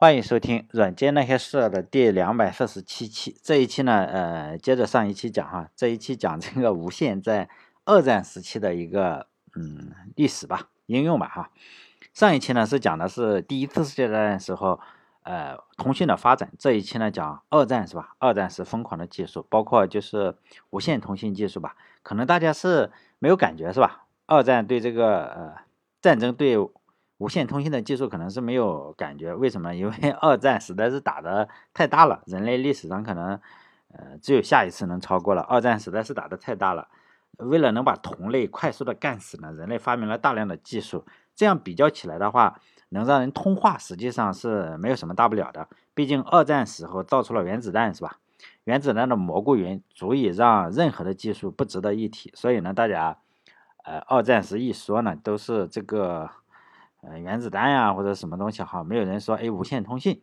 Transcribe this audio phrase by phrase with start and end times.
[0.00, 3.36] 欢迎收听《软件那些事》的第两百四十七期。
[3.42, 7.48] 这一期呢，呃，接着上一期讲哈，这一期讲这个无线在
[7.84, 9.26] 二战时期的一个
[9.56, 11.50] 嗯历史吧，应用吧哈。
[12.14, 14.78] 上一期呢是讲的是第一次世界大战时候
[15.24, 18.14] 呃通讯的发展，这一期呢讲二战是吧？
[18.20, 20.36] 二战时疯狂的技术，包括就是
[20.70, 21.74] 无线通信技术吧。
[22.04, 24.04] 可能大家是没有感觉是吧？
[24.26, 25.54] 二战对这个呃
[26.00, 26.56] 战争对。
[27.18, 29.74] 无线通信的技术可能是没有感觉，为什么？
[29.74, 33.40] 因为 二战实在是打的太大了，人类历史上可能，
[33.92, 35.42] 呃，只有下一次能超过了。
[35.42, 36.86] 二战实在是打的太大了，
[37.38, 41.04] 为了能把同类快速的干死呢，人类发明了大量的技术。
[41.34, 42.60] 这样比较起来的话，
[42.90, 45.68] 能让人通话实际上是没有什么大不了的。
[45.94, 48.18] 毕竟二战时候造出了原子弹，是吧？
[48.62, 52.30] 原子弹的蘑菇云足以让任何的技术不值得一提。
[52.36, 53.18] 所以呢，大家，
[53.82, 56.30] 呃，二战时一说呢，都是这个。
[57.02, 60.22] 呃，原子弹呀，或者什么东西哈，没有人说哎，无线通信。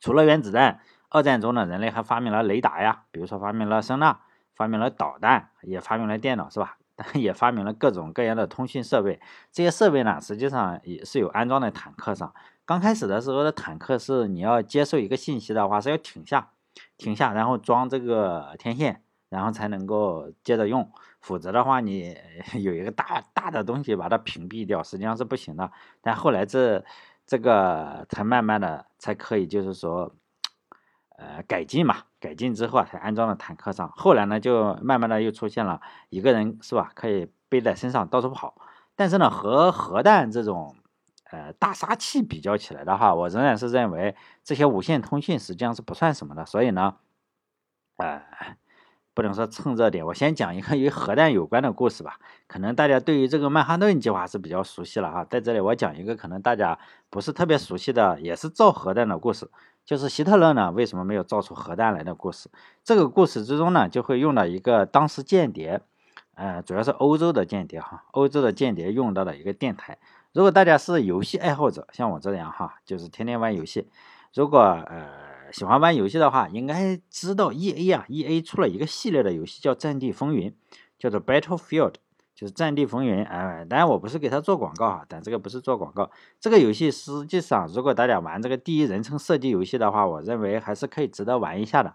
[0.00, 4.18] 除了原子弹，二战中呢，人类还发明了雷达呀，比如说发明了声呐，
[4.54, 6.76] 发明了导弹，也发明了电脑，是吧？
[7.14, 9.20] 也发明了各种各样的通讯设备。
[9.50, 12.34] 这些设备呢，实际上也是有安装在坦克上。
[12.64, 16.50] 刚开始的时候的坦克是你要接受一个信息的话，是要停下，
[16.96, 19.00] 停下，然后装这个天线。
[19.30, 20.88] 然后才能够接着用，
[21.24, 22.14] 否则的话，你
[22.62, 25.72] 有一个大大的东西把它屏蔽掉，实际上是不行的。
[26.02, 26.84] 但后来这
[27.26, 30.14] 这个才慢慢的才可以，就是说，
[31.16, 33.90] 呃，改进嘛，改进之后啊，才安装到坦克上。
[33.96, 38.54] 后来呢，就慢慢的又出现了一个人是吧，可以背在身上到处跑。
[38.94, 40.76] 但是呢，和核弹这种
[41.30, 46.44] 呃大杀器比较起来的话，我仍然是认为这些无线通信实际上是不算什么的。
[46.44, 46.96] 所以呢，
[47.96, 48.33] 呃。
[49.14, 52.18] 不能说蹭热点，我先讲一个与核弹有关的故事吧。
[52.48, 56.76] 可能大家对于这个曼哈顿计划是比较熟悉了哈，在这里我讲一个可能大家
[57.10, 59.48] 不是特别熟悉的，也是造核弹的故事，
[59.84, 62.50] 就是希特勒呢为什么没有造出核弹来的故事。
[62.82, 65.80] 这个故事之中呢，就会用到一个当时间谍，
[66.34, 69.96] 呃，主要是欧洲的间谍哈，欧洲的间谍用到的一个电台。
[70.32, 73.88] 如果大家是游戏爱好者，像我这样哈，就是天天玩游戏，
[74.34, 75.23] 如果呃。
[75.54, 80.50] 喜欢玩游戏的话，应该知道 E A 啊，E A 出了一个系列的游戏叫《战地风云》，
[80.98, 81.94] 叫做 Battlefield，
[82.34, 83.22] 就是《战地风云》。
[83.24, 86.10] 哎，当然我不是给他做广告啊，但这个不是做广告。
[86.40, 91.94] 这个游戏实际上，如果大家玩这个第一人称射击游戏的话，我认为还是可以值得玩一下的。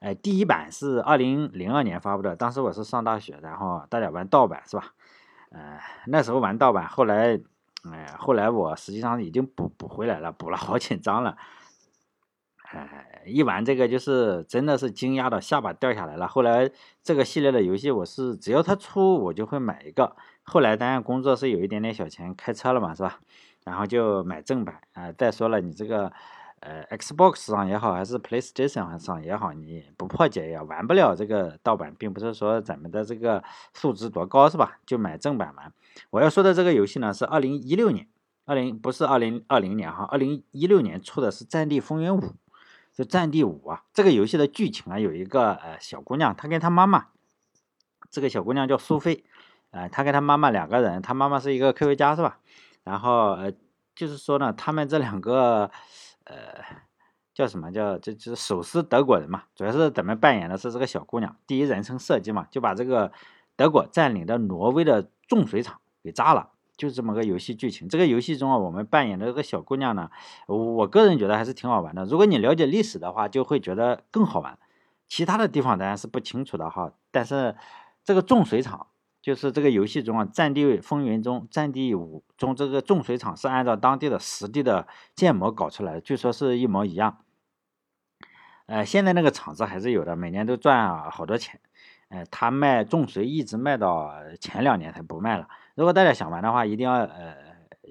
[0.00, 4.92] 哎，第一版是二零零二年发布的，当时我是上大学，然后大家玩盗版是吧？
[5.50, 7.40] 呃，那时候玩盗版，后来，
[7.90, 11.38] 哎，后来我实际上已经补补回来了，补了好几张了。
[12.74, 16.26] 哎，一玩这个就是真的是惊讶的下巴掉下来了。
[16.26, 16.70] 后来
[17.02, 20.16] 这个系列的游戏，我是只要它出，我就会买一个。
[20.42, 23.20] 后来当然工作是有一点点小钱，开车了嘛，是吧？
[23.64, 25.12] 然后就买正版啊。
[25.12, 26.10] 再说了，你这个
[26.60, 33.44] 呃 Xbox 上也好，还是 PlayStation 上也好，你不破解也玩不了这个盗版，并不是说咱们的这个
[33.74, 34.78] 素质多高，是吧？
[34.86, 35.70] 就买正版玩。
[36.10, 38.08] 我要说的这个游戏呢，是二零一六年，
[38.46, 42.20] 二零不是二零二零年哈，二零一六年出的是《战地风云五》。
[42.94, 47.06] 就《战地五》啊，这个游戏的剧情啊，有一个呃小姑娘，她跟她妈妈，
[48.10, 49.24] 这个小姑娘叫苏菲，
[49.70, 52.38] 呃，她跟她妈妈两个人，她妈妈是一个科学家是吧？
[52.84, 53.52] 然后呃，
[53.94, 55.70] 就是说呢，他们这两个
[56.24, 56.36] 呃
[57.32, 63.10] 叫什么叫这就是手撕德国人嘛，主要是咱们扮演的是这个小姑娘，第一人称射击嘛，就把这个
[63.56, 66.51] 德国占领的挪威的重水厂给炸了。
[66.82, 70.10] 就这么个游戏剧情，这个游戏中啊，我们扮演的这个小姑娘呢，
[70.48, 72.04] 我个人觉得还是挺好玩的。
[72.04, 74.58] 如果你了解历史的话，就会觉得更好玩。
[75.06, 77.54] 其他的地方当然是不清楚的哈，但是
[78.02, 78.88] 这个重水厂，
[79.20, 87.18] 就是这个游戏中啊，《战地风云》中，《战地五》中这个重水厂是按照当地的实地的建模搞出来的，据说是一模一样。
[88.66, 91.60] 呃，现在那个厂子还是有的，每年都赚啊好多钱。
[92.12, 95.48] 呃，他卖重水一直卖到前两年才不卖了。
[95.74, 97.34] 如果大家想玩的话，一定要呃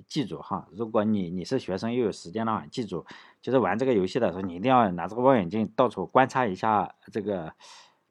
[0.05, 3.03] 记住哈，如果你你是学生又有时间的话，记住
[3.41, 7.51] 就是玩这个游戏的时候，你一定要拿这个望远镜到处观察一下这个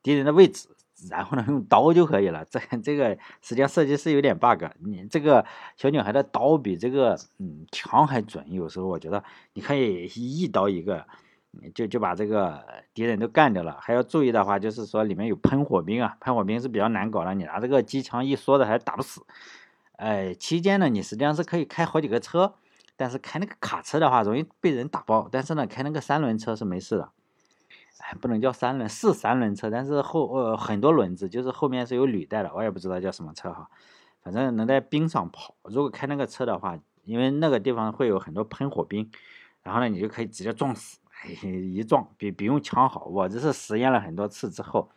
[0.02, 0.68] 敌人的位置，
[1.08, 2.44] 然后呢用刀就可以了。
[2.44, 5.46] 这这个实际上设计是有点 bug，你这个
[5.76, 9.22] 小女孩的刀比这个嗯枪还准，有时候我觉得
[9.52, 11.06] 你可以一刀一个。
[11.74, 12.64] 就就把这个
[12.94, 19.22] 敌人都干掉了，还要注意的话，就是说里面有喷火兵啊，喷火兵是比较难搞的，你拿这个机枪一缩的还打不死。
[19.96, 22.54] 哎，期间呢，你实际上是可以开好几个车，
[22.96, 27.10] 但是开那个卡车的话容易被人打爆，但是呢，开那个三轮车是没事的。
[27.98, 33.68] 哎，不能叫三轮，是三轮车，但是后呃很多轮子，就是后面是有履带的，我也不知道叫什么车哈，
[34.22, 35.56] 反正能在冰上跑。
[35.64, 39.10] 如果开那个车的话，因为那个地方会有很多喷火兵。
[39.62, 40.98] 然后呢，你就可以直接撞死，
[41.44, 43.04] 一撞比比用枪好。
[43.04, 44.90] 我这是实验了很多次之后，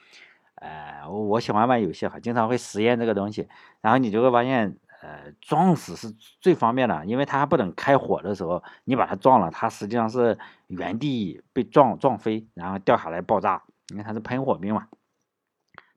[0.55, 3.47] 呃，我喜欢玩游戏哈，经常会实验这个东西，
[3.81, 6.09] 然后你就会发现，呃，撞死是
[6.39, 10.37] 最方便的，因为它还不等开火的时候，你把它撞了，它实际上是
[10.67, 14.87] 原地被撞撞飞，然后掉下来爆炸，因为它是喷火兵嘛。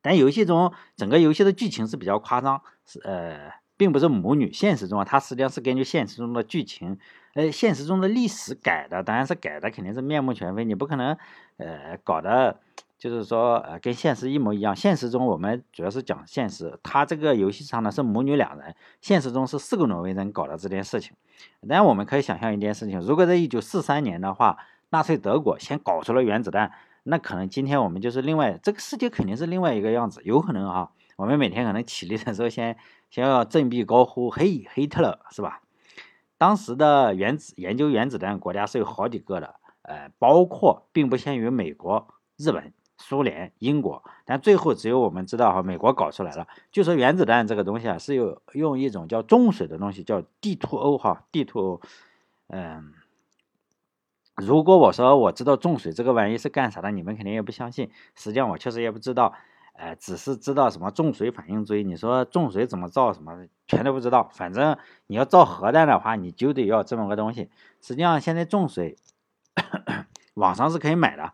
[0.01, 4.51] 但游戏中整个游戏的剧情是比较夸张，是呃，并不是母女。
[4.51, 6.97] 现实中啊，它实际上是根据现实中的剧情，
[7.35, 10.65] 呃，现实中的历史改的，当然是改的肯定是面目全非。
[10.65, 11.15] 你不可能
[11.57, 12.59] 呃搞的，
[12.97, 14.75] 就是说呃跟现实一模一样。
[14.75, 21.15] 现实中我们主要是讲现实，它这个游戏上呢是母女两人，现实中是四个挪威人搞的这件事情。
[21.61, 24.57] 当然我们可以想象一件事情，如果在一九四三年的话，
[24.89, 26.71] 纳粹德国先搞出了原子弹。
[27.09, 32.75] 那可能今天我们就是另外这个世界肯定是另外一个样子，有可能啊，我们每天可能起立的时候先先
[33.09, 35.61] 想要振臂高呼嘿，希特勒是吧？
[36.37, 46.47] 当时的原子研究原子弹国家是有好几个的，呃，包括并不限于美国、日本、苏联、英国，但最后只有我们知道哈，美国搞出来了。
[46.71, 51.81] 就说原子弹这个东西啊，是有用一种叫重水的东西，叫 D2O 哈，D2O，
[52.49, 52.93] 嗯。
[54.35, 57.89] 如果我说我知道重水这个玩意是干啥的，你们肯定也不相信。
[58.13, 59.33] 实际上我确实也不知道，
[59.77, 61.83] 呃，只是知道什么重水反应堆。
[61.83, 64.29] 你说重水怎么造，什么全都不知道。
[64.33, 64.77] 反正
[65.07, 67.49] 你要造核弹的话，你就得要这么个东西。
[67.81, 68.97] 实际上现在重水
[70.35, 71.31] 网上是可以买的，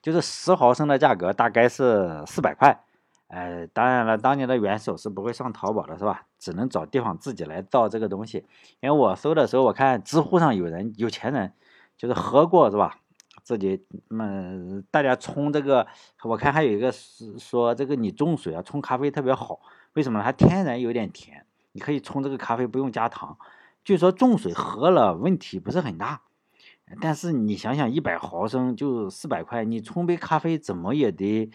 [0.00, 2.84] 就是十毫升的价格大概是四百块。
[3.28, 6.26] 呃，当然了，当年的元首是不会上淘宝的，是吧？
[6.38, 8.46] 只能找地方自己来造这个东西。
[8.80, 11.52] 因为我搜的时候，我看知乎上有人有钱人。
[11.94, 12.98] 就是喝过是吧？
[13.42, 15.86] 自己嗯，大家冲这个，
[16.22, 19.60] 我看还有一个是说这个你重水啊，冲咖啡特别好。
[19.94, 20.24] 为什么呢？
[20.24, 23.36] 它天然有点甜，你可以冲这个咖啡不用加糖。
[23.84, 26.22] 据说重水喝了问题不是很大，
[27.00, 31.50] 但是你想想，一百毫升就四百块，你冲杯咖啡怎么也得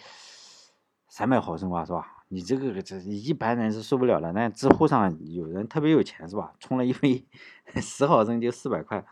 [1.07, 2.13] 三百毫升吧，是吧？
[2.29, 4.33] 你这个这一般人是受不了的。
[4.33, 6.53] 那知乎上有人特别有钱是吧？
[6.59, 7.25] 冲了一杯
[7.81, 9.05] 十毫升就四百块。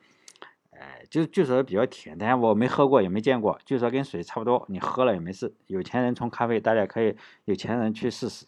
[0.77, 3.57] 哎，就据说比较甜，但是我没喝过，也没见过。
[3.66, 5.56] 据说跟水差不多，你喝了也没事。
[5.68, 8.45] 有钱人冲咖啡，大家可以有钱人去试试。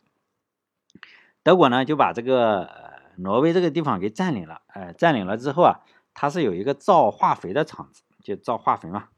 [1.41, 2.69] 德国呢就把这个
[3.18, 4.62] 挪威这个地方给占领了。
[4.68, 5.79] 哎，占领了之后啊，
[6.13, 9.09] 它是有一个造化肥的厂子，就造化肥嘛，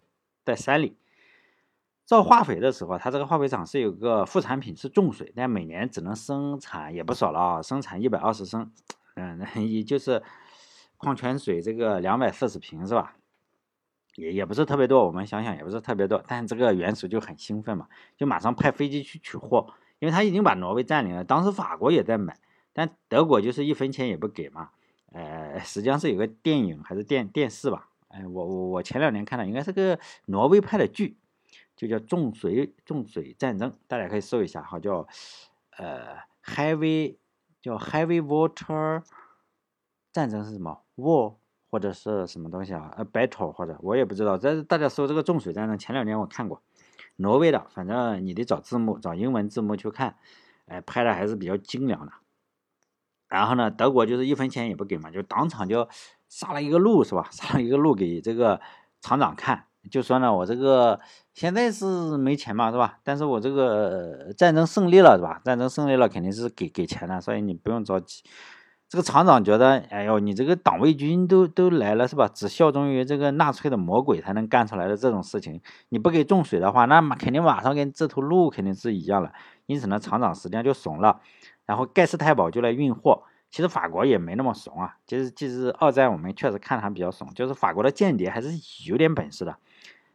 [0.46, 0.96] 在山里
[2.06, 8.72] 造化肥的时候，它这个化肥厂是有个副产品是重水，但每年只能生产也不少了啊，生产一百二十升，
[9.16, 10.22] 嗯， 也就是。
[11.00, 13.16] 矿泉水这个两百四十瓶是吧？
[14.16, 17.88] 也也不是特别多，我们想想也不是特别多，但这个元首就很兴奋嘛，
[18.18, 21.24] 就马上派飞机去取货，因为他已经把挪威占领了。
[21.24, 22.38] 当时法国也在买，
[22.74, 24.72] 但德国就是一分钱也不给嘛。
[25.14, 27.88] 呃，实际上是有个电影还是电电视吧？
[28.10, 31.18] 哎，我我我前两年看的，应该是个挪威拍的剧，
[31.78, 35.08] 就叫《重水重水战争》，大家可以搜一下哈，叫
[35.78, 37.16] 呃 Heavy
[37.62, 39.04] 叫 Heavy Water。
[40.12, 41.36] 战争是什么？war
[41.70, 42.94] 或者是什么东西啊？
[42.98, 44.38] 呃，battle 或者我也不知道。
[44.38, 46.62] 这大家搜这个重水战争，前两年我看过，
[47.18, 50.16] 挪威的，反正你得找字幕，找英文字幕去看，
[50.66, 52.12] 哎，拍的还是比较精良的。
[53.28, 55.88] 然后呢，德国就是一分钱也不给嘛，就当场就
[56.28, 57.28] 杀了一个鹿是吧？
[57.32, 58.60] 杀了一个鹿给这个
[59.02, 61.00] 厂长看，就说呢，我这个
[61.36, 63.00] 现在是没钱嘛是吧？
[63.04, 65.40] 但是我这个战争胜利了是吧？
[65.46, 68.24] 战争胜利了肯定是给给钱的，所以你不用着急。
[68.90, 72.28] 这个厂长觉得，哎呦，你这个党卫军都都来了是吧？
[72.28, 79.32] 只效忠于这个纳粹的魔鬼才能干出来的这种事情，你不给重水的话，那肯定马上跟这头鹿肯定是一样了。
[79.68, 81.22] 因此呢，厂长实际上就怂了，
[81.68, 83.22] 然后盖世太保就来运货。
[83.52, 88.50] 其实法国也没那么怂啊，其实其实二战我们确实看他比较怂，就是法国的间谍还是
[88.88, 89.56] 有点本事的。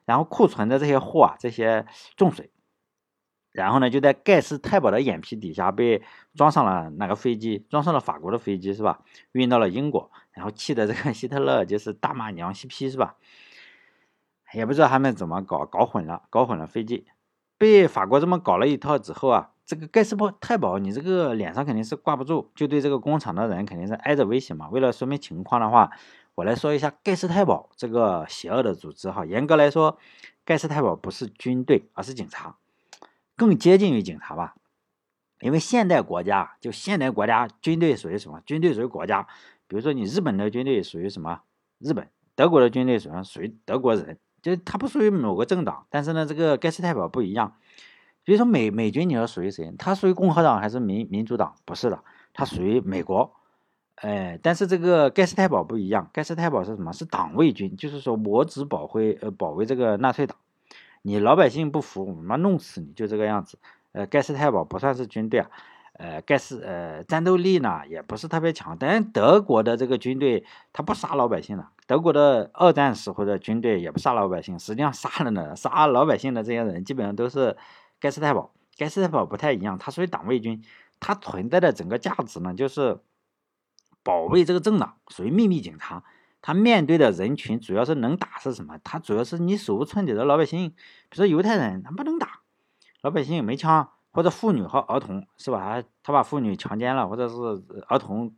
[0.05, 2.51] 然后库存的这些货啊，这些重水。
[3.55, 6.03] 然后呢，就在盖世太保的眼皮底下被
[6.35, 8.99] 装上了那个飞机，装上了法国的飞机是吧？
[9.31, 13.15] 运到了英国，然后气的这个 希特勒就是大骂娘西批是吧？
[14.55, 17.07] 也不知道他们怎么搞，搞混了，搞混了飞机，
[17.57, 24.69] 被法国这么搞了一套之后啊，这个盖世太保你这个脸上肯定是挂不住，就对这个工厂的人肯定是挨着威胁嘛。
[24.69, 25.93] 为了说明情况的话，
[26.35, 29.25] 我来说一下盖世太保这个邪恶的组织哈。
[29.25, 29.97] 严格来说，
[30.45, 32.57] 盖世太保不是军队，而是警察。
[33.37, 34.55] 更接近于警察吧，
[35.41, 38.41] 因为现代国家就现代国家军队属于什么？
[38.47, 39.27] 军队属于国家。
[39.67, 41.41] 比如说你日本的军队属于什么？
[41.79, 45.87] 日本、德国的军队属于属于德国人，就它不属于某个政党。
[45.91, 47.57] 但是呢，这个盖世太保不一样。
[48.25, 49.75] 比如说美美军，你要属于谁？
[49.79, 51.55] 他属于共和党还是民民主党？
[51.65, 53.35] 不是的，他属于美国。
[53.97, 56.93] 哎，但是这个盖世太保不一样，盖世太保是什么？
[56.93, 60.37] 是党卫军，就是说我只保卫呃保卫这个纳粹党，
[61.07, 63.59] 你老百姓不服，我妈弄死你，就这个样子。
[63.93, 65.51] 呃，盖世太保不算是军队啊，
[65.99, 77.55] 呃，盖世呃战斗力呢也不是特别强，但是德国的这个军队他不杀老百姓的，德国的二战时候的军队也不杀老百姓，实际上杀了呢，杀老百姓的这些人基本上都是
[78.01, 80.65] 盖世太保，盖世太保不太一样，他属于党卫军，
[80.99, 82.99] 他存在的整个价值呢就是。
[84.07, 86.05] 保卫这个政党属于秘密警察，
[86.47, 88.79] 他面对的人群主要是能打是什么？
[88.85, 90.69] 他主要是你手无寸铁的老百姓，
[91.09, 92.41] 比如说犹太人，他不能打，
[93.01, 95.83] 老百姓没枪，或者妇女和儿童是吧？
[96.03, 97.35] 他把妇女强奸了，或者是
[97.89, 98.35] 儿童，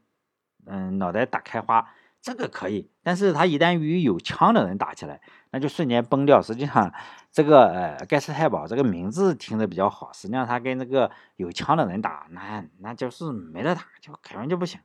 [0.66, 1.84] 嗯，脑袋打开花，
[2.22, 2.88] 这个可以。
[3.02, 5.20] 但是他一旦与有枪的人打起来，
[5.50, 6.40] 那就瞬间崩掉。
[6.40, 6.94] 实际上，
[7.32, 14.78] 这个呃盖世太保这个名字听着比较好，实际上他跟那个有枪的人打，那那就是没得打，就肯定就不行。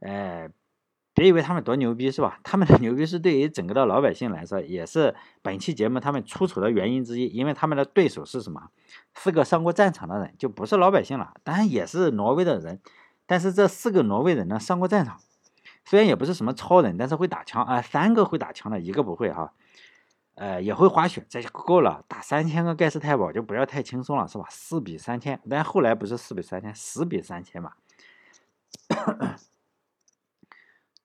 [0.00, 0.50] 哎，
[1.20, 2.40] 别以为他们多牛逼是吧？
[2.42, 7.26] 他们的牛逼是对于整个的老百姓来说，也是本期节目他们出丑的原因之一。
[7.26, 8.70] 因为他们的对手是什么？
[9.14, 11.34] 四个上过战场的人，就不是老百姓了。
[11.44, 12.80] 当然也是挪威的人，
[13.26, 15.20] 但是这四个挪威人呢，上过战场，
[15.84, 17.82] 虽然也不是什么超人，但是会打枪啊。
[17.82, 19.52] 三个会打枪的，一个不会哈。
[20.36, 22.02] 呃，也会滑雪，这就够了。
[22.08, 24.46] 打三千个盖世太保就不要太轻松了，是吧？
[24.48, 27.72] 四比三千，但后来不是四比三千，十比三千嘛。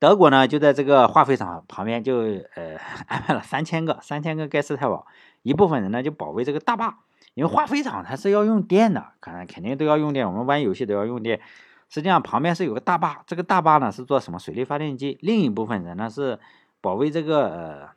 [0.06, 2.18] 德国呢，就在这个化肥厂旁边，就
[2.54, 2.76] 呃
[3.10, 5.08] 安排了三千个三千个盖世太保，
[5.42, 7.00] 一部分人呢就保卫这个大坝，
[7.34, 11.42] 因为化肥厂它是要用电的，可能肯定都要用电，我们玩游戏都要用电。
[11.90, 16.38] 实际上旁边是有个大坝，这个大坝呢是做什么水力发电机，另一部分人呢是
[16.82, 17.90] 保卫这个呃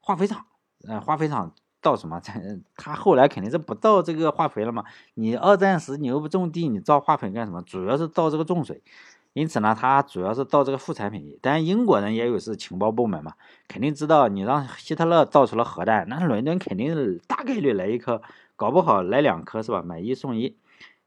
[0.00, 0.46] 化肥厂，
[0.88, 2.20] 呃化肥厂造什么？
[2.74, 4.82] 他后来肯定是不造这个化肥了嘛？
[5.14, 7.62] 你二战时你又不种地，你造化肥干什么？
[7.62, 8.82] 主要是造这个种水。
[9.34, 11.38] 因此呢，他主要是造这个副产品。
[11.42, 13.34] 当然，英国人也有是情报部门嘛，
[13.68, 18.22] 肯定知道你让希特勒造出了核弹，那伦敦肯定是大概率来一颗，
[18.54, 19.82] 搞不好来两颗是吧？
[19.82, 20.56] 买一送一。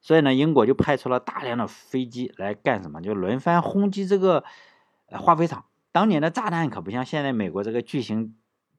[0.01, 3.01] 所以呢，英国就派出了大量的飞机来干什么？
[3.01, 4.43] 就轮番轰击这个
[5.09, 5.63] 化肥厂。
[5.93, 8.35] 当年的炸弹可不像现在美国这个巨型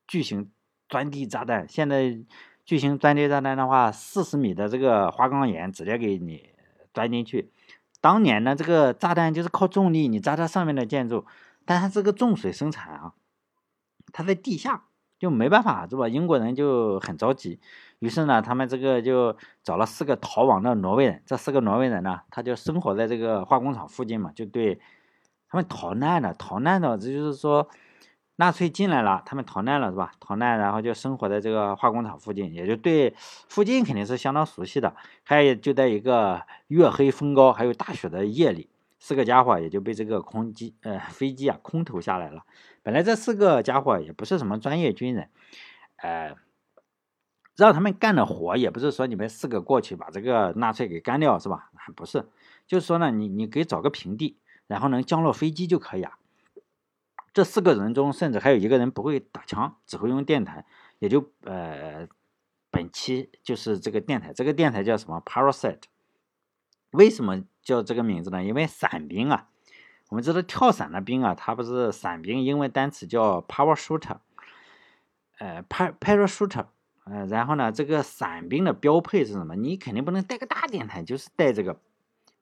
[0.06, 0.50] 巨型
[0.90, 2.18] 钻地炸弹，现在
[2.66, 6.50] 巨型钻地炸弹的话，四十米的这个花岗岩直接给你
[6.92, 7.50] 钻进去。
[8.00, 11.24] 当年呢，这个炸弹就是靠重力，你炸它上面的建筑，
[11.64, 13.14] 但它这个重水生产啊，
[14.12, 14.84] 它在地下
[15.18, 16.08] 就没办法，是吧？
[16.08, 17.60] 英国人就很着急，
[17.98, 24.80] 于是呢，他们这个就找了四个逃亡的挪威人，这四个挪威人呢，他就生活在这个化工厂附近嘛，就对
[25.48, 27.68] 他们逃难的，逃难的，这就是说。
[28.40, 30.12] 纳粹进来了，他们逃难了是吧？
[30.20, 33.12] 逃难，然后就生活在这个化工厂附近，也就对
[33.48, 34.94] 附近肯定是相当熟悉的。
[35.24, 38.68] 还有就在一个月黑风高还有大雪的夜里，
[39.00, 42.44] 四个家伙也就被这个空机呃飞机啊空投下来了。
[42.84, 45.30] 本来这四个家伙也不是什么专业军人，
[45.96, 46.36] 呃，
[47.56, 51.72] 让他们干的活也不是说你们四个过去把这个纳粹给干掉是吧？
[51.96, 52.24] 不是，
[52.68, 54.36] 就是说呢，你你给找个平地，
[54.68, 56.18] 然后能降落飞机就可以啊。
[57.32, 60.64] 这四个人中，甚至还有一个人不会打枪，只会用电台，
[60.98, 62.08] 也就呃，
[62.70, 65.82] 本期就是这个电台，这个电台叫什么？Parasite。
[66.90, 68.42] 为什么叫这个名字呢？
[68.42, 69.48] 因为伞兵啊，
[70.08, 74.16] 我们知道跳伞的兵啊，他不是伞兵，英文单词叫 Parashooter，
[75.38, 76.66] 呃，Parashooter，
[77.04, 79.54] 呃，然后呢，这个伞兵的标配是什么？
[79.54, 81.78] 你肯定不能带个大电台，就是带这个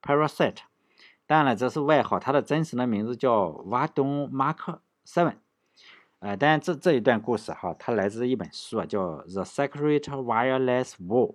[0.01, 0.59] Parasite。
[1.27, 4.81] 当然了，这是外号，他的真实的名字叫瓦东马克。
[5.05, 5.35] seven，
[6.19, 11.31] 呃，当然这这一段故事哈，它来自一本书啊，叫《The Secret Wireless War》，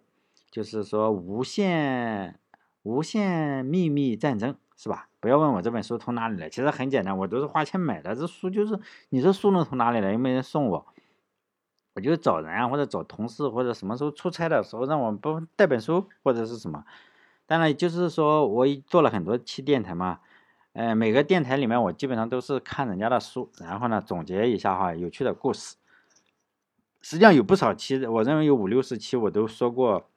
[0.50, 2.38] 就是说无线
[2.83, 5.07] 无线秘密战争，是吧？
[5.21, 8.13] 不要问我这本书从哪里来，其实很简单，我都是花钱买的。
[8.13, 8.77] 这书就是
[9.10, 10.12] 你这书能从哪里来？
[10.12, 10.86] 又没人送我，
[11.93, 16.83] 我就找人啊，或者找同事，或者什么时候出差的时候让我不带本书或者是什么。
[17.51, 20.22] 当然就是说我做了很多期电台嘛。
[20.72, 25.75] 呃，每个电台里面，我基本上都是看人家的书，然后呢总结一下哈有趣的故事。
[27.01, 30.08] 实际上有不少期，我认为有五六十期我都说过，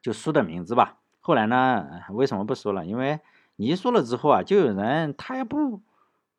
[0.00, 0.96] 就书的名字吧。
[1.20, 2.86] 后来呢，为什么不说了？
[2.86, 3.20] 因为
[3.56, 5.82] 你一说了之后啊，就有人他也不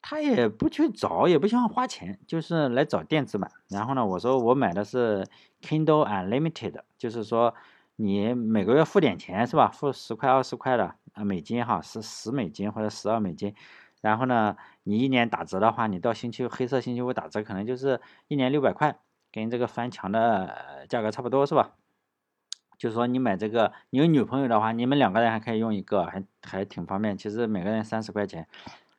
[0.01, 3.51] 他也不去找，也不想花钱，就是来找电子版。
[3.68, 5.27] 然后呢，我说我买的是
[5.62, 7.54] Kindle Unlimited，就是说
[7.96, 9.70] 你每个月付点钱是吧？
[9.70, 10.96] 付十块二十块的。
[11.14, 13.56] 啊，美金哈是十美金或者十二美金，
[14.02, 18.98] 然后呢，你一年打折的话，你到星期黑色星期五打折，可能就是一年六百块，
[19.32, 21.72] 跟这个翻墙的价格差不多是吧？
[22.78, 27.18] 就是说你买这个，你有女朋友的话，你们两个人还可以用一个，还还挺方便。
[27.18, 28.46] 其实每个人三十块钱，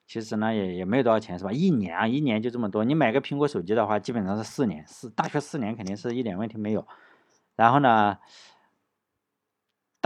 [0.06, 1.52] 其实呢也也没有多少钱，是吧？
[1.52, 2.82] 一年啊，一年就这么多。
[2.82, 6.88] 你买个苹果手机的话，基本上是四年，四大学四年肯定是一点问题没有。
[7.56, 8.16] 然后呢，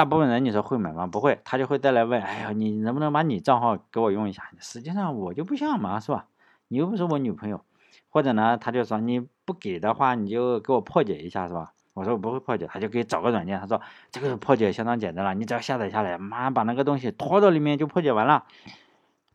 [0.00, 1.06] 大部分人你说会买吗？
[1.06, 4.50] 不会，他就会再来问，哎呀，你能不能把你账号给我用一下？
[4.58, 6.24] 实际上我就不想嘛，是吧？
[6.68, 7.62] 你又不是我女朋友，
[8.08, 11.74] 或者呢，他就说你不给的话，你就给我破解一下，是吧？
[11.92, 13.60] 我说我不会破解，他就给找个软件。
[13.60, 13.78] 他说
[14.10, 18.46] 这个破解相当简单了，你只要下载下来，妈把那个东西拖到里面就破解完了，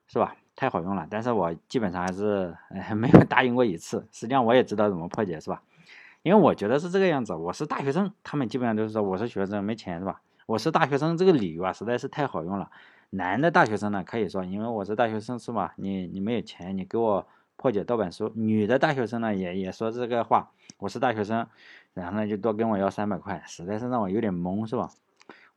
[0.08, 0.36] 是吧？
[0.56, 1.06] 太好用了。
[1.08, 2.58] 但是我基本上还是
[2.96, 4.08] 没有答应过一次。
[4.12, 5.62] 实际上我也知道怎么破解，是吧？
[6.24, 7.36] 因为我觉得是这个样子。
[7.36, 10.22] 我是大学生，他们基本上都是说我是学生，没钱，是吧？
[10.46, 12.70] 我是大学生这个理由啊，实在是太好用了。
[13.10, 15.74] 男的大学生呢，可以说因为我是大学生，是吧？
[15.78, 18.32] 你你没有钱，你给我破解盗版书。
[18.36, 21.48] 女的大学生呢，也也说这个话，我是大学生。
[21.94, 24.92] 然后呢，就多跟我要三百块，实在是让我有点懵，是吧？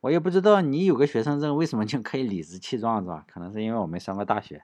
[0.00, 3.26] 我也不知道你有个学生证，为什么就可以理直气壮，是吧？
[3.28, 4.62] 可能是因为我没上过大学。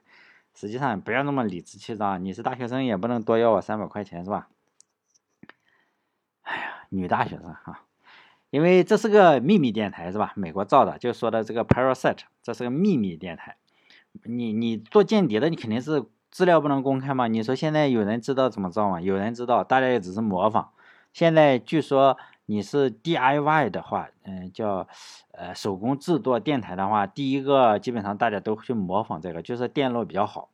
[0.53, 4.47] 实际上不要那么理直气壮，你是大学生也不能多要我三百块钱，是吧？
[6.43, 7.81] 哎呀，女大学生哈，
[8.49, 10.33] 因为这是个秘密电台，是吧？
[10.35, 13.57] 美国造的，就说的这个 Parasite，这是个秘密电台。
[14.23, 17.27] 你你做间谍的，你肯定是资料不能公开嘛？
[17.27, 19.01] 你说现在有人知道怎么造吗？
[19.01, 20.71] 有人知道，大家也只是模仿。
[21.11, 24.87] 现在据说你是 DIY 的话，嗯，叫
[25.31, 30.49] 呃手工制作电台的话，第一个基本上大家都去模仿这个，就是电路比较好，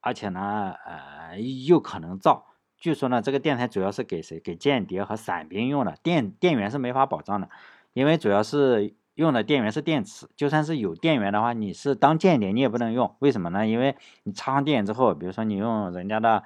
[0.00, 2.46] 而且呢，呃，又可能造。
[2.78, 4.40] 据说呢，这个电台主要是给谁？
[4.40, 7.48] 给间谍和伞兵用的，电电源是没法保障的，
[7.92, 13.66] 因为主要是用的电源是电池，就算是有电源的话，你是当间谍你也不能用，为什么呢？
[13.66, 16.44] 因为你插上电之后，比如说你用人家的。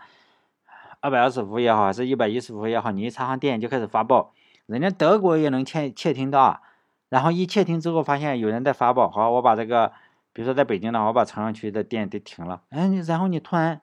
[1.05, 4.33] 二百二十伏也好，还是一百一十伏也好，你一插上电就开始发报，
[4.67, 6.61] 人家德国也能窃窃听到啊，
[7.09, 9.91] 然后一窃听之后发现有人在发报，好，我把这个，
[10.33, 13.81] 比如说在北京的话，我把朝阳区的电都停了，哎，然后你突然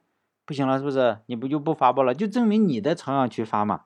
[0.49, 1.19] 不行了，是不是？
[1.27, 2.15] 你不就不发报了？
[2.15, 3.83] 就证明你在朝阳区发嘛，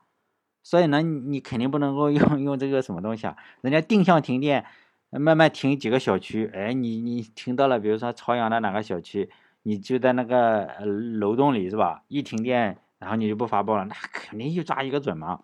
[0.63, 3.35] 所以呢，你肯定不能够用 用这个什么东西啊？
[3.59, 4.65] 人家定向停电，
[5.09, 9.29] 慢慢停几个小区，哎，你你停到了，比如说朝阳的哪个小区，
[9.63, 12.03] 你就在那个楼栋里是吧？
[12.07, 12.79] 一停电。
[12.99, 15.41] 然后你就不发报了，那肯定就抓一个准嘛。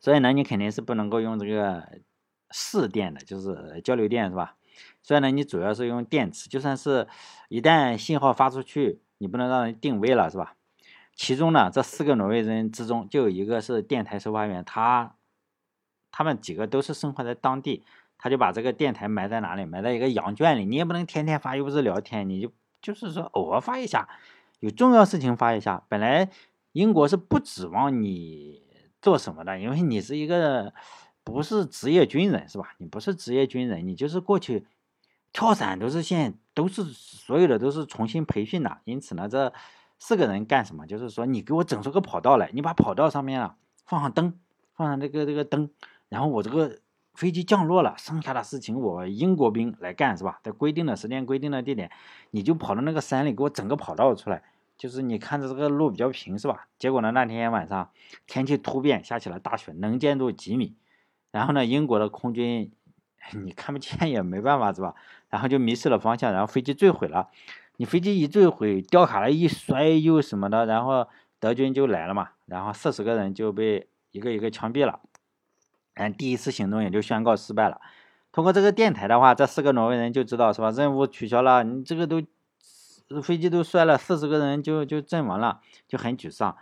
[0.00, 1.86] 所以呢，你肯定是不能够用这个
[2.50, 4.56] 市电的，就是交流电是吧？
[5.00, 7.06] 所以呢，你主要是用电池，就算是
[7.48, 10.56] 一旦信号发出去，你不能让人定位了是吧？
[11.16, 15.14] 其中呢，这四个挪威人之中，就有一个是电台收发员，他
[16.10, 17.84] 他们几个都是生活在当地，
[18.18, 19.64] 他就把这个电台埋在哪里？
[19.64, 20.66] 埋在一个羊圈里。
[20.66, 24.08] 你也不能天天发，又不是聊天，你就就是说偶尔发一下。
[24.60, 25.84] 有重要事情发一下。
[25.88, 26.30] 本来
[26.72, 28.62] 英国是不指望你
[29.00, 30.72] 做什么的，因为你是一个
[31.22, 32.74] 不是职业军人，是吧？
[32.78, 34.66] 你不是职业军人，你就是过去
[35.34, 38.78] 跳伞，都是现都是所有的都是重新培训的。
[38.84, 39.52] 因此呢，这
[39.98, 40.86] 四个人干什么？
[40.86, 44.38] 就是说，你给我整出个跑道来，你把跑道上面啊放上灯，
[44.74, 45.68] 放上这个这个灯，
[46.08, 46.78] 然后我这个
[47.14, 50.38] 飞机降落了，剩下的事情我英国兵来干，是吧？
[50.44, 51.90] 在规定的时间、规定的地点，
[52.30, 54.44] 你就跑到那个山里，给我整个跑道出来。
[54.76, 56.68] 就是你看着这个路比较平是吧？
[56.78, 57.90] 结果呢，那天晚上
[58.26, 60.76] 天气突变，下起了大雪，能见度几米。
[61.32, 62.72] 然后呢，英国的空军
[63.32, 64.94] 你看不见也没办法是吧？
[65.30, 67.28] 然后就迷失了方向，然后飞机坠毁了。
[67.76, 71.08] 你飞机一坠毁，掉卡了一摔又什么的，然后
[71.40, 75.00] 德军就来了嘛，然后四十个人就被一个一个枪毙了。
[75.94, 77.80] 嗯，第一次行动也就宣告失败了。
[78.32, 80.70] 通过这个电台的话，这四个挪威人就知道是吧？
[80.70, 82.22] 任务取消了，你这个都。
[83.22, 86.56] 飞机都摔了，四十个人就就阵亡了，就很沮丧。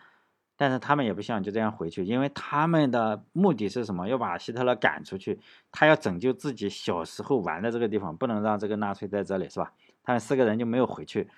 [0.56, 4.08] 但是他们也不想就这样回去，因为他们的目的是什么？
[4.08, 9.72] 要把希特勒赶出去，他要拯救自己小时候玩的这个地方，不能让这个纳粹在这里，是吧？
[10.04, 11.28] 他们四个人就没有回去，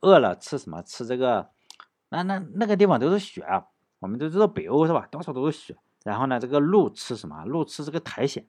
[0.00, 0.82] 饿了吃什么？
[0.82, 1.50] 吃这个，
[2.08, 3.66] 那那那个地方都是雪啊，
[4.00, 5.06] 我们都知道北欧是吧？
[5.10, 5.76] 到处都是雪。
[6.04, 7.44] 然后呢，这个鹿吃什么？
[7.44, 8.44] 鹿吃这个苔藓。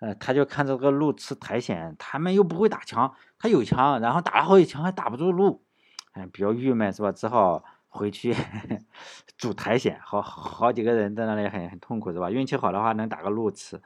[0.00, 5.62] 呃，他就看这个鹿吃苔藓，他们又不会打枪，他有枪，然后打了好几枪还打不住鹿，
[6.12, 7.12] 哎，比较郁闷是吧？
[7.12, 8.34] 只好回去
[9.36, 12.30] 煮苔藓，好好几个人在那里很很痛苦是吧？
[12.30, 13.78] 运气好的话能打个鹿吃，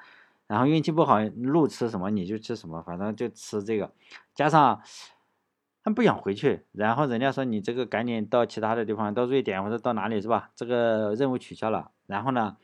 [0.46, 3.90] 然后运气不好鹿吃什么你就吃什么，反正就吃这个，
[4.34, 4.80] 加上
[5.82, 10.50] 他不想回去，然后人家说你这个赶紧到其他的地方，到瑞典或者到哪里是吧？
[10.54, 12.56] 这个任务取消了，然后呢？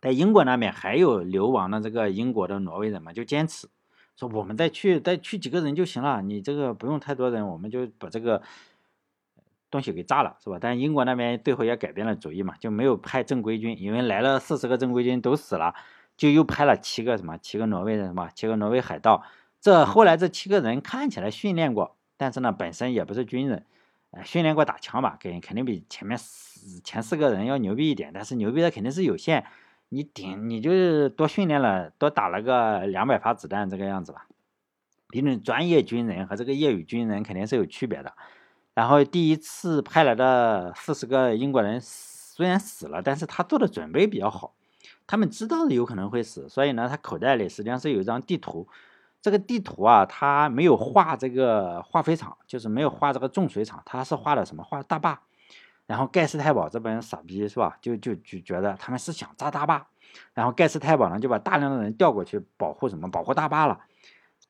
[0.00, 3.68] 在英国那边还有流亡的这个英国的挪威人嘛，就坚持
[4.16, 8.42] 说我们再去再去几个人就行了，你这个不用太多人，我们就把这个
[9.72, 10.58] 东西给炸了，是吧？
[10.60, 15.74] 但英国那边最后也改变了主意嘛，就没有派正规军，因为来了四十个正规军都死了，
[16.16, 19.24] 就又派了七个什么七个挪威人什么七个挪威海盗。
[19.60, 23.64] 这后来这七个人看起来训练过，但是呢本身也不是军人，
[24.10, 29.44] 呃训练过打枪吧，肯肯定比前面四前四个人要牛逼一点，但是牛逼的肯定是有限。
[29.88, 34.26] 你顶你就是多训练了，多打了个两百发子弹这个样子吧。
[35.08, 38.14] 毕竟专业军人和这个业余军人肯定是有区别的。
[38.74, 44.54] 然后第一次派来的四十个英国人虽然死了，但是他做的准备比较好，
[45.06, 48.66] 他们知道有可能会死，所以呢，他口袋里实际上是有一张地图。
[49.20, 54.64] 这个地图啊，他没有画这个化肥厂，就是没有画这个重水厂，他是画的什么？
[54.64, 55.20] 画大坝。
[55.86, 57.76] 然后盖世太保这帮傻逼是吧？
[57.80, 59.86] 就就就觉得他们是想炸大坝，
[60.32, 63.10] 然后盖世太保呢就把大量的人调过去保护什么？
[63.10, 63.78] 保护大坝了，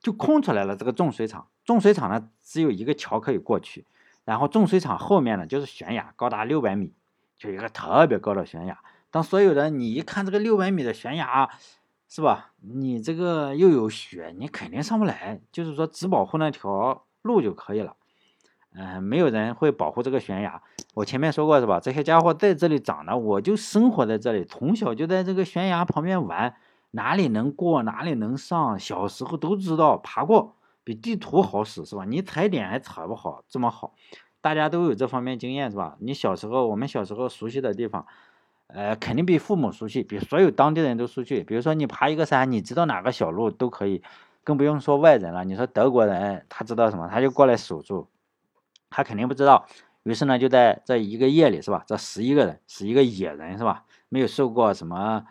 [0.01, 1.49] 就空出来了这个重水厂。
[1.65, 3.85] 重水厂呢只有一个桥可以过去，
[4.25, 6.95] 然后重水厂后面呢就是悬崖，高达六百米，
[7.37, 8.79] 就一个特别高的悬崖。
[9.11, 11.51] 当所有人你一看这个六百米的悬崖，
[12.09, 12.53] 是吧？
[12.61, 15.41] 你这个又有雪，你肯定上不来。
[15.51, 17.97] 就是说只保护那条路就可以了。
[18.75, 20.63] 嗯，没有人会保护这个悬崖。
[20.95, 21.79] 我前面说过是吧？
[21.79, 26.55] 这些家伙在这里长的，我就生活在这里，从小就在这个悬崖旁边玩，
[26.93, 32.05] 哪里能过哪里能上，小时候都知道爬过，比地图好使是吧？
[32.05, 33.95] 你踩点还踩不好这么好，
[34.41, 35.97] 大家都有这方面经验是吧？
[36.01, 38.07] 你小时候我们小时候熟悉的地方，
[38.67, 41.45] 呃，肯定比父母熟悉，比所有当地人都熟悉。
[41.45, 44.03] 比如说你爬一个山，你知道哪个小路都可以，
[44.45, 45.45] 更不用说外人了。
[45.45, 47.09] 你说德国人他知道什么？
[47.09, 48.09] 他就过来守住。
[48.91, 49.67] 他肯定不知道，
[50.03, 51.85] 于是呢，就在这一个夜里，是吧？
[51.87, 53.85] 这十一个人，十一个野人，是吧？
[54.09, 55.25] 没有受过什么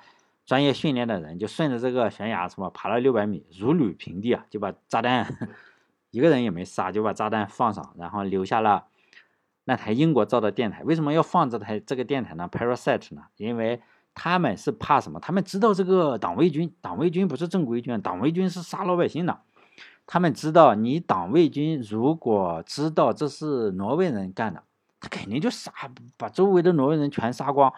[0.45, 2.69] 专业训练的人，就顺着这个悬崖，什么？
[2.71, 5.25] 爬了六百米，如履平地啊，就把炸弹
[6.12, 8.86] 一个人也没杀，就把炸弹放上，然后留下了
[9.63, 10.84] 那台英国造的电台。
[10.84, 13.21] 为什么要放这台这个电台呢？Parasite 呢？
[13.38, 13.82] 因为
[14.13, 15.19] 他们是怕什么？
[15.19, 19.39] 他们知道这个党卫军，党卫军不是正规军，党卫军是杀老百姓的。
[20.06, 24.63] 他们知道，你党卫军如果知道这是挪威人干的，
[24.99, 25.71] 他肯定就杀，
[26.17, 27.71] 把周围的挪威人全杀光。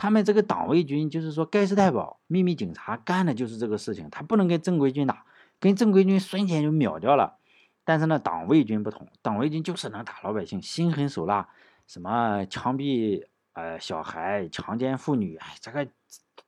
[0.00, 5.26] 他们这个党卫军就是说盖世太保秘密警察干的就是这个事情，他不能跟正规军打，
[5.58, 7.36] 跟正规军瞬间就秒掉了。
[7.84, 11.46] 但是呢，党卫军不同，党卫军就是能打老百姓，心狠手辣，
[11.86, 15.86] 什么枪毙呃小孩、强奸妇女，哎，这个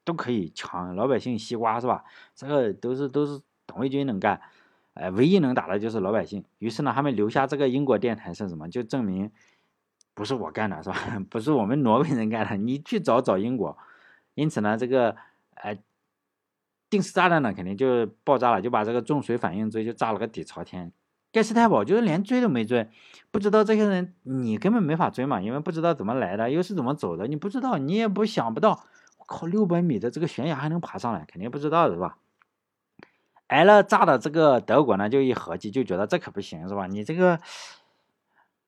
[0.03, 2.05] 都可以抢老百姓西瓜是吧？
[2.35, 4.41] 这个都是都是党卫军能干。
[4.95, 6.43] 哎，唯一能打的就是老百姓。
[6.59, 8.71] 于是呢，他们留下这个英国电台是什么？
[8.71, 9.31] 就证明
[10.15, 10.97] 不是我干的，是吧？
[11.31, 13.77] 不是我们挪威人干的，你去找找英国。
[14.35, 15.17] 因此呢，这个
[15.55, 15.79] 呃
[16.89, 20.93] 定时炸弹呢，肯定就爆炸了，就把这个重水反应锥就炸了个底朝天。
[21.33, 22.91] 盖世太保就是连追都没追，
[23.31, 28.85] 不知道这些人你根本没法追嘛，因为不知道怎么来的，又是怎么走的，你不知道，你也不想不到。
[29.19, 32.19] 我靠，六百米的这个悬崖还能爬上来，肯定不知道是吧？
[33.47, 36.87] 挨了炸的这个德国呢，就一合计，就觉得这可不行，是吧？
[36.87, 37.39] 你这个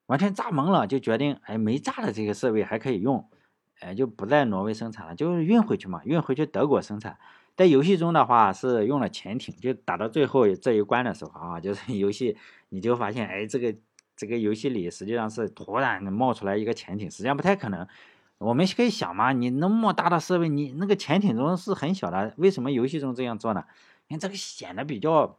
[0.07, 3.29] 完全炸懵了，就决定，哎，没炸的这个设备还可以用，
[3.81, 7.19] 哎，就不在挪威生产了，就运回去嘛，运回去德国生产。
[7.57, 12.37] 在游戏中的话是用了潜艇，就打到最后这一关的时候啊，就是 游戏
[12.71, 13.75] 你就发现，哎，这个
[14.17, 17.87] 这个游戏里实际上是突然冒出来一个潜艇，实际上不太可能。
[18.39, 23.65] 我们可以想嘛，你那么大的设备，你那个潜艇中是很小的，为什么游戏中这样做呢？
[24.09, 25.39] 因为这个显得比较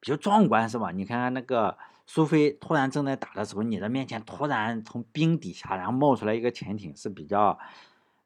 [0.00, 0.90] 比较壮观，是吧？
[0.90, 1.78] 你看看那个
[2.10, 7.58] 苏菲突然正在打的时候，你的面前突然从冰底下然后冒出来一个潜艇，是比较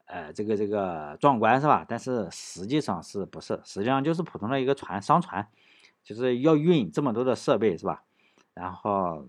[0.07, 1.85] 呃这个这个壮观，是吧？
[1.87, 3.61] 但是实际上是不是？
[3.65, 5.49] 实际上就是普通的一个船，商船，
[6.05, 8.05] 就是要运这么多的设备，是吧？
[8.55, 9.27] 然后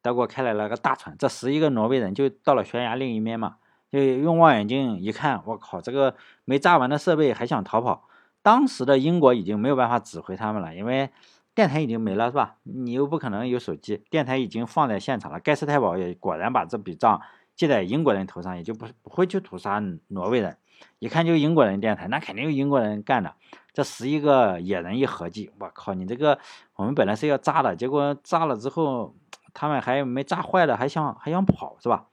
[0.00, 3.56] 德国开来了个大船，这十一个挪威人就到了悬崖另一面嘛，
[3.90, 8.08] 就用望远镜一看，我靠，这个没炸完的设备还想逃跑。
[8.40, 11.10] 当时的英国已经没有办法指挥他们了，因为
[11.54, 12.56] 电台已经没了，是吧？
[12.64, 15.38] 你又不可能有手机，电台已经放在现场了。
[15.38, 17.20] 盖世太保也果然把这笔账
[17.54, 20.58] 记在英国人头上，也就不不会去屠杀挪威人。
[20.98, 23.36] 一看就英国人电台，那肯定有英国人干的。
[23.72, 26.38] 这十一个野人一合计，我靠，你这个
[26.74, 29.14] 我们本来是要炸的，结果炸了之后，
[29.52, 32.06] 他们还没炸坏的，还想还想跑，是吧？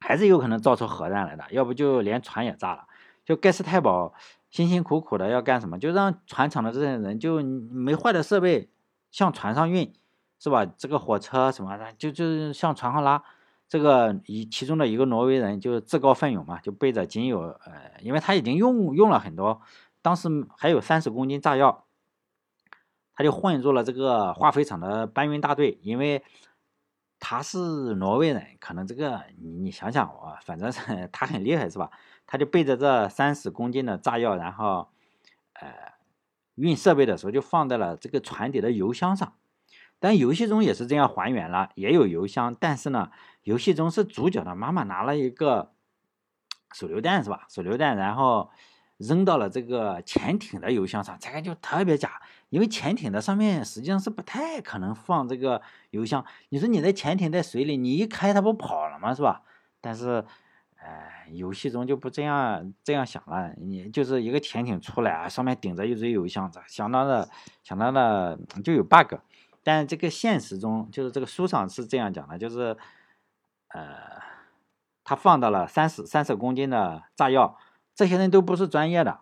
[0.00, 2.86] 还是有可能造出核弹来的，要不就连船也炸了。
[3.26, 4.14] 就盖世太保。
[4.50, 5.78] 辛辛苦苦的要干什么？
[5.78, 8.70] 就让船厂的这些人就没坏的设备
[9.10, 9.92] 向船上运，
[10.38, 10.64] 是吧？
[10.64, 13.22] 这个火车什么的，就就向船上拉。
[13.68, 19.60] 这个一其中的一个挪威人就自告奋勇嘛，就背着仅有呃，因为他已经用用了很多，
[20.00, 21.84] 当时还有三十公斤炸药，
[23.14, 25.78] 他就混入了这个化肥厂的搬运大队。
[25.82, 26.24] 因为
[27.20, 27.58] 他是
[27.96, 31.90] 挪威人，可能这个你你想想我，反正是他很厉害是吧？
[32.28, 34.88] 他就背着这三十公斤的炸药，然后
[35.54, 35.66] 呃
[36.54, 39.32] 运设备的时候就放在了这个船底的油箱上。
[39.98, 43.10] 但游戏中也是这样还原了，也有油箱，但是呢，
[43.42, 45.72] 游戏中是主角的妈妈拿了一个
[46.72, 47.46] 手榴弹是吧？
[47.48, 48.50] 手榴弹，然后
[48.98, 56.24] 扔到了这个潜艇的油箱上，这个就特别假，因为潜艇的上面实际上是不太可能放这个油箱。
[56.50, 59.12] 你说你的潜艇在水里，你一开它不跑了吗？
[59.14, 59.42] 是吧？
[59.80, 60.24] 但是，
[60.88, 67.28] 呃，游戏中就不这样这样想了，你就是一个潜艇出来啊，上面顶着一堆油箱子，相当的
[67.62, 69.16] 相当的就有 bug。
[69.62, 72.74] 但这个现实中，就是这个书上是这样讲的，就是，
[73.68, 74.22] 呃，
[75.04, 77.58] 他放到了三十三十公斤的炸药，
[77.94, 79.20] 这些人都不是专业的，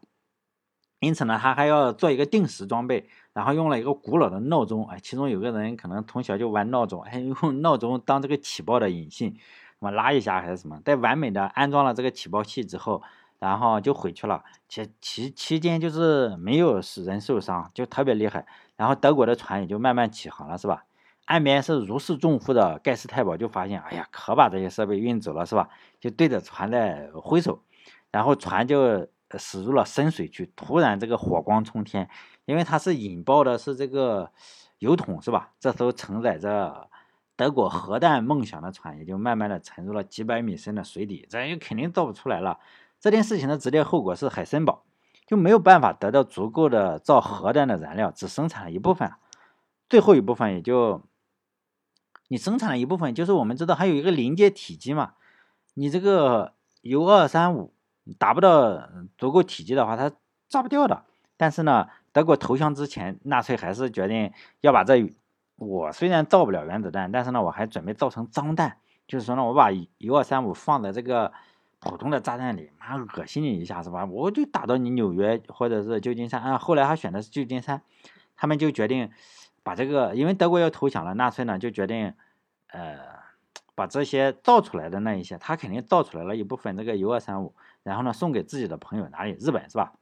[1.00, 9.36] 因此呢，他还要做一个定时装备，然后用了一个古老的闹钟，哎，其中有个人可能从小就玩闹钟，还用闹钟当这个起爆的引信，
[9.90, 13.02] 拉一下还是什么，在完美的安装了这个起爆器之后，
[13.38, 18.46] 然后就回去了，其其期间就是没有使人受伤，就特别厉害。
[18.76, 20.84] 然后德国的船也就慢慢起航了，是吧？
[21.26, 25.68] 岸边是如释重负的盖世太保就发现，哎呀，可把这些设备运走了，是吧？
[25.98, 27.62] 就对着船在挥手，
[28.12, 30.50] 然后船就驶入了深水区。
[30.54, 32.08] 突然这个火光冲天，
[32.44, 34.30] 因为它是引爆的是这个
[34.78, 35.50] 油桶，是吧？
[35.58, 36.88] 这时候承载着
[37.36, 42.58] 德国核弹梦想的船也就慢慢的沉入了几百米深的水底，这就肯定造不出来了。
[42.98, 44.82] 这件事情的直接后果是海森堡。
[45.26, 49.10] 就没有办法得到足够的造核弹的燃料，只生产了一部分，
[49.88, 51.02] 最后一部分也就
[52.28, 55.14] 你生产了一部分，就是我们知道还有一个临界体积嘛，
[55.74, 57.74] 你这个 U 二三五
[58.20, 60.12] 达不到足够体积的话，它
[60.48, 61.02] 炸不掉的。
[61.36, 65.12] 但是呢，德国投降之前，纳粹还是决定要把这
[65.56, 71.32] 我虽然造不了原子弹，但是呢，我还准备造成脏弹，就是说呢，我把铀二三五放在这个。
[71.78, 74.06] 普通的炸弹里，妈恶心你一下是吧？
[74.06, 76.58] 我就打到你纽约或者是旧金山啊。
[76.58, 77.82] 后来他选的是旧金山，
[78.34, 79.10] 他们就决定
[79.62, 82.14] 把这个，因为德国要投降了，纳粹呢就决定，
[82.68, 82.98] 呃，
[83.74, 89.36] 把这些造出来的那一些，他肯定造出来了一部分这个铀二三五，然后呢送给自己的朋友哪里？
[89.38, 89.92] 日本是吧？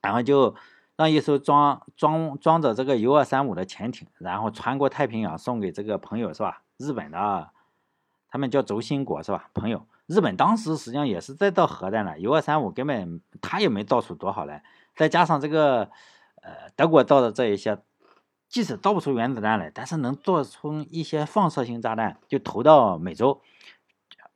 [0.00, 0.56] 然后就
[0.96, 6.62] 让一艘装装装着这个 U 二三五的潜艇，然后穿过太平洋送给这个朋友是吧？
[6.78, 7.50] 日本的，
[8.28, 9.50] 他们叫轴心国是吧？
[9.52, 9.86] 朋友。
[10.06, 14.62] 日本当时实际上也是在造核弹了，U 二三五根本他也没造出多少来，
[14.94, 15.90] 再加上这个，
[16.42, 17.76] 呃，德国造的这一些，
[18.48, 23.42] 即使造不出原子弹来，但是能做出一些放射性炸弹，就投到美洲、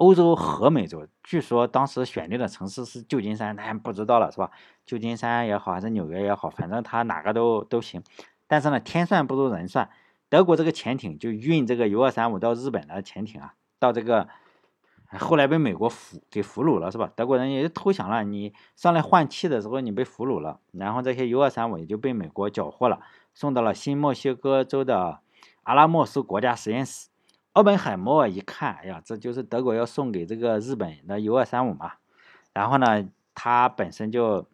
[0.01, 1.07] 欧洲和美洲。
[1.23, 4.51] 据说当时选定的城市是旧金山，但不知道了，是吧？
[4.87, 8.03] 旧金山也好，还是纽约也好，反正他哪个都都行。
[8.47, 9.91] 但是呢，天算不如人算，
[10.31, 14.29] 德国这个潜艇就运这个 U 二三五到日本的潜艇啊，到这个。
[15.19, 17.11] 后来被美国俘给俘虏了是吧？
[17.15, 18.23] 德国人也就投降了。
[18.23, 23.01] 你上来换气的时候，你被俘虏了，然后这些 U 二三五也就被美国缴获了，
[23.35, 25.19] 送到了新墨西哥州的
[25.65, 27.10] 阿拉莫斯国家实验室。
[27.53, 31.95] 奥本海默一看，哎呀，这就是德国要送给这个日本的 U 二三五嘛。
[32.53, 34.49] 然后呢，他本身就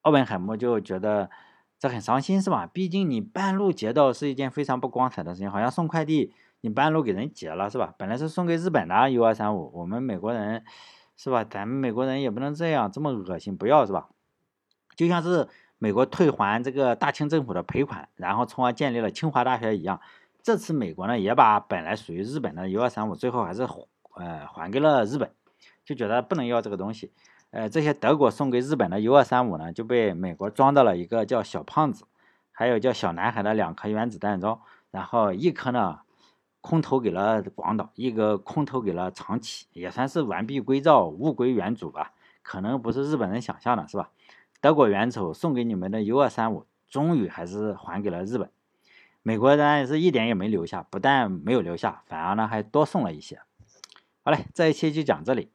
[0.00, 1.30] 奥本海默就觉得
[1.78, 2.66] 这很伤心是吧？
[2.66, 6.34] 毕竟你半路劫道是一件非常不光彩的事情，好像送快递。
[6.62, 7.94] 你半路给人劫了是吧？
[7.96, 10.64] 本来是送给日本的 U 二三五，我们美国人
[11.16, 11.44] 是吧？
[11.44, 14.08] 咱们美国人也不能这样这么恶心，不要是吧？
[14.96, 20.00] 就像是美国退还这个大清政府的赔款，然后从而建立了清华大学一样。
[20.42, 23.62] 这次美国呢也把本来属于日本的 U 二三五，最后还是
[24.16, 25.30] 呃还给了日本，
[25.84, 27.12] 就觉得不能要这个东西。
[27.50, 32.04] 呃，这些德国送给日本的 U 二三五呢，就被美国装到了一个叫小胖子，
[32.50, 36.00] 还有叫小男孩的两颗原子弹中，然后一颗呢。
[36.64, 42.12] 空投给了广岛，一个空投给了长崎，也算是完璧归赵，物归原主吧。
[42.40, 44.10] 可能不是日本人想象的，是吧？
[44.60, 48.48] 德国元首送给你们的 U 二三五，终于还是还给了日本。
[49.22, 53.40] 美国人是一点也没留下，不但没有留下，反而呢还多送了一些。
[54.24, 55.50] 好嘞，这一期就讲这里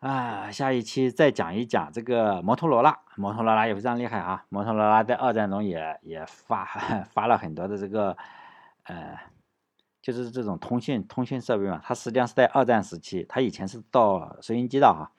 [0.00, 2.98] 啊，下一期再讲一讲这个摩托罗拉。
[3.16, 6.64] 摩托罗拉也非常厉害啊，摩托罗拉在二战中也也发
[7.12, 8.16] 发了很多的这个
[8.84, 9.18] 呃。
[10.00, 15.12] 就是这种通讯通讯设备嘛，它实际上是在二战时期，它以前是造收音机的哈。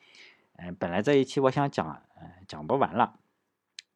[0.57, 2.01] 嗯，本来这一期我想讲，
[2.47, 3.13] 讲不完了。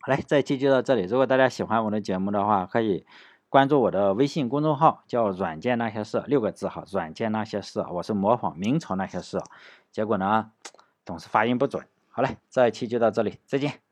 [0.02, 1.04] 好嘞，这一期就到这里。
[1.06, 3.08] 如果大家喜欢我的节目的话，可以
[3.54, 7.86] 关注我的微信公众号，叫“软件那些事”，六个字哈，“软件那些事”。
[7.94, 9.40] 我是模仿明朝那些事，
[9.92, 10.50] 结果呢，
[11.06, 11.86] 总是发音不准。
[12.10, 13.83] 好嘞，这一期就到这里，再见。